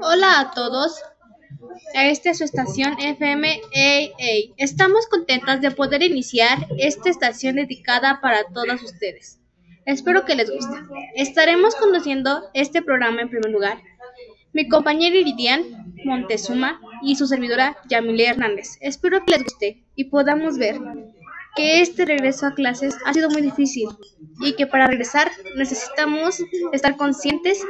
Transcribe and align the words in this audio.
Hola 0.00 0.40
a 0.40 0.50
todos, 0.54 1.02
esta 1.92 2.30
es 2.30 2.38
su 2.38 2.44
estación 2.44 2.98
FM 2.98 3.60
AA. 3.74 4.54
Estamos 4.56 5.06
contentas 5.08 5.60
de 5.60 5.70
poder 5.70 6.02
iniciar 6.02 6.66
esta 6.78 7.10
estación 7.10 7.56
dedicada 7.56 8.22
para 8.22 8.44
todos 8.54 8.82
ustedes. 8.82 9.38
Espero 9.84 10.24
que 10.24 10.34
les 10.34 10.50
guste. 10.50 10.76
Estaremos 11.14 11.74
conduciendo 11.74 12.48
este 12.54 12.80
programa 12.80 13.20
en 13.20 13.28
primer 13.28 13.50
lugar. 13.50 13.82
Mi 14.54 14.66
compañera 14.66 15.14
Iridian 15.14 15.92
Montezuma 16.06 16.80
y 17.02 17.16
su 17.16 17.26
servidora 17.26 17.76
Yamilia 17.90 18.30
Hernández. 18.30 18.78
Espero 18.80 19.26
que 19.26 19.32
les 19.32 19.44
guste 19.44 19.84
y 19.94 20.04
podamos 20.04 20.56
ver 20.56 20.80
que 21.56 21.80
este 21.80 22.04
regreso 22.04 22.46
a 22.46 22.54
clases 22.54 22.96
ha 23.06 23.14
sido 23.14 23.30
muy 23.30 23.40
difícil 23.40 23.88
y 24.40 24.54
que 24.54 24.66
para 24.66 24.86
regresar 24.86 25.30
necesitamos 25.56 26.42
estar 26.72 26.96
conscientes 26.96 27.64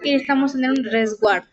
que 0.00 0.12
necesitamos 0.12 0.52
tener 0.52 0.70
un 0.70 0.84
resguardo. 0.84 1.48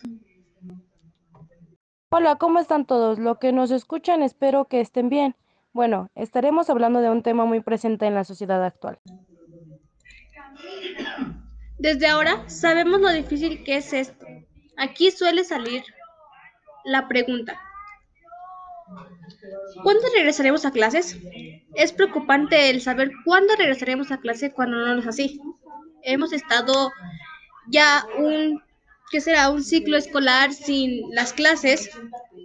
Hola, 2.10 2.36
¿cómo 2.36 2.60
están 2.60 2.86
todos? 2.86 3.20
Lo 3.20 3.40
que 3.40 3.52
nos 3.52 3.72
escuchan 3.72 4.22
espero 4.22 4.66
que 4.66 4.80
estén 4.80 5.10
bien. 5.10 5.36
Bueno, 5.74 6.10
estaremos 6.16 6.70
hablando 6.70 7.02
de 7.02 7.10
un 7.10 7.24
tema 7.24 7.46
muy 7.46 7.60
presente 7.60 8.06
en 8.06 8.14
la 8.14 8.24
sociedad 8.24 8.64
actual. 8.64 9.00
Desde 11.78 12.08
ahora 12.08 12.48
sabemos 12.48 13.02
lo 13.02 13.10
difícil 13.10 13.64
que 13.64 13.78
es 13.78 13.94
esto. 13.94 14.26
Aquí 14.78 15.12
suele 15.12 15.44
salir 15.44 15.84
la 16.86 17.08
pregunta, 17.08 17.60
¿Cuándo 19.84 20.04
regresaremos 20.16 20.66
a 20.66 20.72
clases? 20.72 21.18
Es 21.76 21.92
preocupante 21.92 22.70
el 22.70 22.82
saber 22.82 23.12
cuándo 23.26 23.56
regresaremos 23.56 24.12
a 24.12 24.20
clase 24.20 24.52
cuando 24.52 24.78
no 24.78 25.00
es 25.00 25.08
así. 25.08 25.40
Hemos 26.04 26.34
estado 26.34 26.92
ya 27.70 28.06
un, 28.18 28.62
¿qué 29.12 29.22
será? 29.22 29.50
Un 29.50 29.64
ciclo 29.64 29.98
escolar 29.98 30.54
sin 30.54 31.14
las 31.14 31.34
clases 31.34 31.90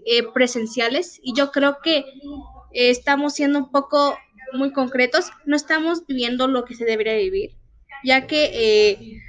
eh, 0.07 0.25
presenciales 0.35 1.21
y 1.23 1.35
yo 1.35 1.51
creo 1.53 1.79
que 1.83 1.99
eh, 1.99 2.91
estamos 2.91 3.35
siendo 3.35 3.59
un 3.59 3.71
poco 3.71 4.17
muy 4.53 4.73
concretos, 4.73 5.31
no 5.47 5.57
estamos 5.57 6.07
viviendo 6.07 6.49
lo 6.49 6.65
que 6.65 6.75
se 6.75 6.85
debería 6.85 7.15
vivir, 7.15 7.57
ya 8.05 8.27
que 8.27 8.51
eh, 8.53 9.21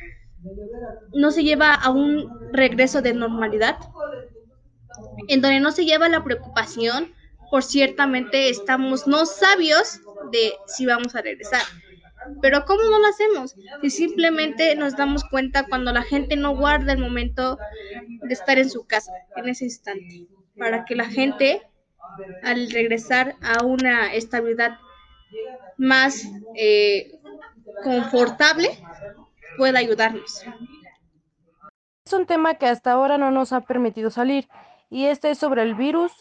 no 1.13 1.31
se 1.31 1.43
lleva 1.43 1.73
a 1.73 1.89
un 1.89 2.51
regreso 2.51 3.01
de 3.01 3.13
normalidad, 3.13 3.77
en 5.27 5.41
donde 5.41 5.59
no 5.59 5.71
se 5.71 5.85
lleva 5.85 6.09
la 6.09 6.23
preocupación 6.23 7.13
por 7.53 7.61
ciertamente 7.61 8.49
estamos 8.49 9.05
no 9.05 9.27
sabios 9.27 10.01
de 10.31 10.53
si 10.65 10.87
vamos 10.87 11.15
a 11.15 11.21
regresar. 11.21 11.61
Pero 12.41 12.65
¿cómo 12.65 12.81
no 12.81 12.97
lo 12.97 13.05
hacemos? 13.05 13.53
Si 13.83 13.91
simplemente 13.91 14.75
nos 14.75 14.97
damos 14.97 15.23
cuenta 15.25 15.67
cuando 15.67 15.93
la 15.93 16.01
gente 16.01 16.35
no 16.35 16.57
guarda 16.57 16.93
el 16.93 16.97
momento 16.97 17.59
de 18.23 18.33
estar 18.33 18.57
en 18.57 18.71
su 18.71 18.87
casa, 18.87 19.11
en 19.35 19.49
ese 19.49 19.65
instante, 19.65 20.25
para 20.57 20.83
que 20.85 20.95
la 20.95 21.05
gente 21.05 21.61
al 22.41 22.71
regresar 22.71 23.35
a 23.43 23.63
una 23.63 24.15
estabilidad 24.15 24.79
más 25.77 26.23
eh, 26.55 27.19
confortable 27.83 28.69
pueda 29.57 29.77
ayudarnos. 29.77 30.43
Es 32.03 32.13
un 32.13 32.25
tema 32.25 32.55
que 32.55 32.65
hasta 32.65 32.93
ahora 32.93 33.19
no 33.19 33.29
nos 33.29 33.53
ha 33.53 33.61
permitido 33.61 34.09
salir 34.09 34.47
y 34.89 35.05
este 35.05 35.29
es 35.29 35.37
sobre 35.37 35.61
el 35.61 35.75
virus 35.75 36.11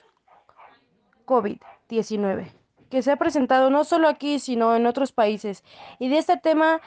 COVID-19, 1.25 2.51
que 2.91 3.03
se 3.03 3.11
ha 3.11 3.17
presentado 3.17 3.71
no 3.71 3.85
solo 3.85 4.09
aquí, 4.09 4.39
sino 4.39 4.77
en 4.77 4.87
otros 4.87 5.13
países. 5.13 5.65
Y 5.99 6.09
de 6.09 6.19
este 6.19 6.37
tema 6.37 6.81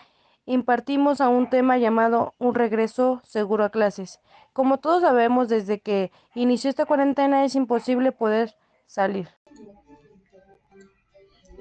impartimos 0.45 1.22
a 1.22 1.30
un 1.30 1.50
tema 1.50 1.78
llamado 1.78 2.33
un 2.38 2.56
regreso 2.56 3.22
seguro 3.23 3.63
a 3.63 3.69
clases. 3.69 4.19
Como 4.53 4.80
todos 4.80 5.02
sabemos, 5.02 5.50
desde 5.50 5.80
que 5.80 6.11
inició 6.33 6.69
esta 6.69 6.86
cuarentena 6.86 7.44
es 7.44 7.56
imposible 7.56 8.12
poder 8.12 8.56
salir. 8.85 9.28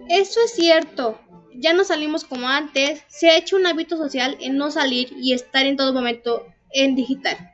Eso 0.09 0.41
es 0.45 0.53
cierto. 0.53 1.19
Ya 1.55 1.73
no 1.73 1.84
salimos 1.84 2.25
como 2.25 2.49
antes. 2.49 3.03
Se 3.09 3.31
ha 3.31 3.37
hecho 3.37 3.57
un 3.57 3.67
hábito 3.67 3.97
social 3.97 4.37
en 4.41 4.57
no 4.57 4.71
salir 4.71 5.13
y 5.17 5.33
estar 5.33 5.65
en 5.67 5.77
todo 5.77 5.93
momento 5.93 6.47
en 6.73 6.95
digital. 6.95 7.53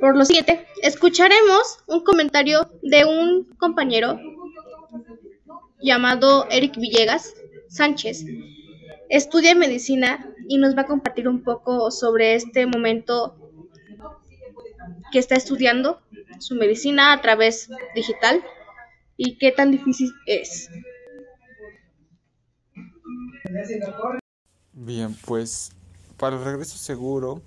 Por 0.00 0.16
lo 0.16 0.24
siguiente, 0.24 0.66
escucharemos 0.82 1.78
un 1.86 2.02
comentario 2.02 2.70
de 2.82 3.04
un 3.04 3.44
compañero 3.56 4.18
llamado 5.80 6.46
Eric 6.50 6.76
Villegas 6.76 7.34
Sánchez. 7.68 8.24
Estudia 9.08 9.54
medicina 9.54 10.28
y 10.48 10.58
nos 10.58 10.76
va 10.76 10.82
a 10.82 10.86
compartir 10.86 11.28
un 11.28 11.42
poco 11.42 11.90
sobre 11.90 12.34
este 12.34 12.66
momento 12.66 13.36
que 15.12 15.18
está 15.18 15.36
estudiando 15.36 16.00
su 16.38 16.54
medicina 16.54 17.12
a 17.12 17.20
través 17.20 17.68
digital 17.94 18.42
y 19.16 19.38
qué 19.38 19.52
tan 19.52 19.70
difícil 19.70 20.10
es. 20.26 20.68
Bien, 24.72 25.14
pues 25.26 25.70
para 26.16 26.36
el 26.36 26.44
regreso 26.44 26.76
seguro 26.76 27.42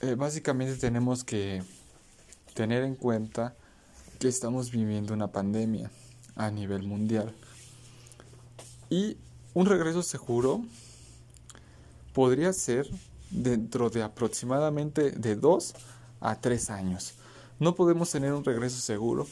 eh, 0.00 0.14
básicamente 0.14 0.76
tenemos 0.76 1.24
que 1.24 1.62
tener 2.54 2.84
en 2.84 2.94
cuenta 2.94 3.56
que 4.18 4.28
estamos 4.28 4.70
viviendo 4.70 5.14
una 5.14 5.28
pandemia 5.28 5.90
a 6.36 6.50
nivel 6.50 6.82
mundial. 6.84 7.34
Y 8.90 9.16
un 9.54 9.66
regreso 9.66 10.02
seguro 10.02 10.64
podría 12.12 12.52
ser 12.52 12.88
dentro 13.30 13.90
de 13.90 14.02
aproximadamente 14.02 15.10
de 15.10 15.36
dos 15.36 15.74
a 16.20 16.36
tres 16.40 16.70
años. 16.70 17.14
No 17.58 17.74
podemos 17.74 18.10
tener 18.10 18.32
un 18.32 18.44
regreso 18.44 18.80
seguro 18.80 19.26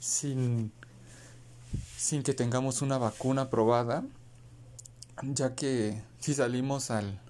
sin, 0.00 0.72
sin 1.96 2.22
que 2.22 2.34
tengamos 2.34 2.82
una 2.82 2.98
vacuna 2.98 3.42
aprobada, 3.42 4.04
ya 5.22 5.54
que 5.54 6.02
si 6.20 6.34
salimos 6.34 6.90
al, 6.90 7.20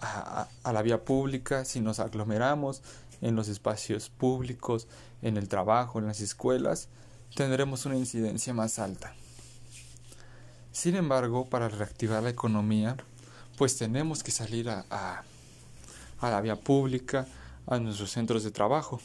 a, 0.00 0.72
la 0.72 0.82
vía 0.82 1.04
pública, 1.04 1.64
si 1.64 1.80
nos 1.80 2.00
aglomeramos 2.00 2.82
en 3.20 3.36
los 3.36 3.48
espacios 3.48 4.08
públicos, 4.08 4.88
en 5.22 5.36
el 5.36 5.48
trabajo, 5.48 5.98
en 5.98 6.06
las 6.06 6.20
escuelas, 6.20 6.88
tendremos 7.34 7.86
una 7.86 7.96
incidencia 7.96 8.54
más 8.54 8.78
alta. 8.78 9.14
Sin 10.72 10.96
embargo, 10.96 11.46
para 11.46 11.68
reactivar 11.68 12.22
la 12.22 12.30
economía, 12.30 12.96
pues 13.58 13.76
tenemos 13.76 14.22
que 14.22 14.30
salir 14.30 14.70
a, 14.70 14.86
a, 14.90 15.22
a, 16.20 16.30
la 16.30 16.40
vía 16.40 16.56
pública, 16.56 17.26
a 17.66 17.78
nuestros 17.78 18.10
centros 18.10 18.42
de 18.44 18.50
trabajo. 18.50 19.00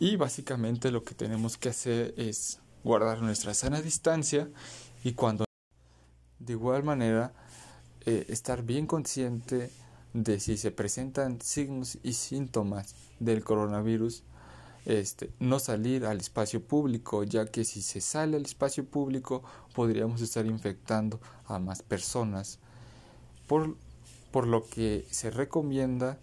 Y 0.00 0.16
básicamente 0.16 0.90
lo 0.90 1.04
que 1.04 1.14
tenemos 1.14 1.56
que 1.56 1.68
hacer 1.68 2.14
es 2.16 2.58
guardar 2.84 3.20
nuestra 3.20 3.54
sana 3.54 3.80
distancia 3.80 4.48
y 5.04 5.12
cuando 5.12 5.44
de 6.38 6.52
igual 6.52 6.84
manera 6.84 7.32
eh, 8.06 8.26
estar 8.28 8.62
bien 8.62 8.86
consciente 8.86 9.70
de 10.12 10.40
si 10.40 10.56
se 10.56 10.70
presentan 10.70 11.40
signos 11.40 11.98
y 12.02 12.14
síntomas 12.14 12.94
del 13.20 13.44
coronavirus, 13.44 14.22
este, 14.86 15.30
no 15.38 15.58
salir 15.58 16.06
al 16.06 16.18
espacio 16.18 16.62
público, 16.62 17.22
ya 17.24 17.46
que 17.46 17.64
si 17.64 17.82
se 17.82 18.00
sale 18.00 18.36
al 18.36 18.44
espacio 18.44 18.84
público 18.86 19.42
podríamos 19.74 20.22
estar 20.22 20.46
infectando 20.46 21.20
a 21.44 21.58
más 21.58 21.82
personas. 21.82 22.58
Por, 23.46 23.76
por 24.30 24.46
lo 24.46 24.66
que 24.66 25.06
se 25.10 25.30
recomienda 25.30 26.18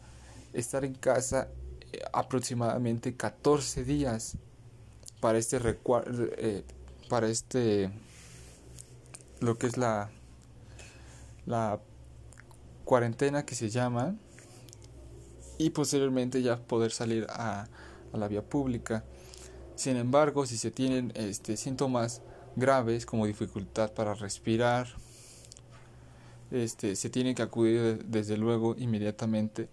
estar 0.53 0.85
en 0.85 0.93
casa 0.93 1.49
eh, 1.91 1.99
aproximadamente 2.13 3.15
14 3.15 3.83
días 3.83 4.37
para 5.19 5.37
este 5.37 5.59
eh, 5.59 6.63
para 7.09 7.27
este 7.27 7.91
lo 9.41 9.57
que 9.57 9.67
es 9.67 9.77
la 9.77 10.09
la 11.45 11.79
cuarentena 12.83 13.45
que 13.45 13.55
se 13.55 13.69
llama 13.69 14.15
y 15.57 15.71
posteriormente 15.71 16.41
ya 16.41 16.57
poder 16.57 16.91
salir 16.91 17.25
a, 17.29 17.67
la 18.13 18.27
vía 18.29 18.41
pública. 18.41 19.03
Sin 19.75 19.97
embargo, 19.97 20.45
si 20.45 20.57
se 20.57 20.71
tienen 20.71 21.11
este, 21.15 21.57
síntomas 21.57 22.21
graves 22.55 23.05
como 23.05 23.25
dificultad 23.25 23.91
para 23.91 24.13
respirar, 24.13 24.87
este, 26.51 26.95
se 26.95 27.09
tiene 27.09 27.35
que 27.35 27.41
acudir 27.41 28.05
desde 28.05 28.37
luego 28.37 28.75
inmediatamente 28.77 29.67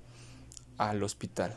al 0.77 1.03
hospital. 1.05 1.57